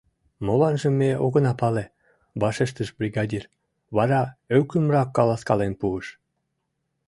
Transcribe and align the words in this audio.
—Моланжым 0.45 0.93
ме 1.01 1.09
огына 1.25 1.53
пале,— 1.59 1.85
вашештыш 2.41 2.89
бригадир, 2.97 3.43
вара 3.95 4.21
ӧкымрак 4.57 5.09
каласкален 5.17 5.73
пуыш. 5.79 6.07